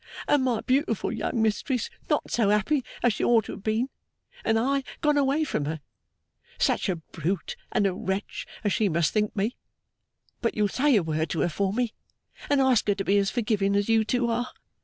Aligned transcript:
And 0.27 0.43
my 0.45 0.61
beautiful 0.61 1.11
young 1.11 1.43
mistress 1.43 1.91
not 2.09 2.31
so 2.31 2.49
happy 2.49 2.83
as 3.03 3.13
she 3.13 3.23
ought 3.23 3.45
to 3.45 3.51
have 3.51 3.61
been, 3.61 3.89
and 4.43 4.57
I 4.57 4.83
gone 5.01 5.15
away 5.15 5.43
from 5.43 5.65
her! 5.65 5.79
Such 6.57 6.89
a 6.89 6.95
brute 6.95 7.55
and 7.71 7.85
a 7.85 7.93
wretch 7.93 8.47
as 8.63 8.73
she 8.73 8.89
must 8.89 9.13
think 9.13 9.35
me! 9.35 9.57
But 10.41 10.55
you'll 10.55 10.69
say 10.69 10.95
a 10.95 11.03
word 11.03 11.29
to 11.29 11.41
her 11.41 11.49
for 11.49 11.71
me, 11.71 11.93
and 12.49 12.59
ask 12.59 12.87
her 12.87 12.95
to 12.95 13.05
be 13.05 13.19
as 13.19 13.29
forgiving 13.29 13.75
as 13.75 13.89
you 13.89 14.03
two 14.03 14.27
are? 14.27 14.47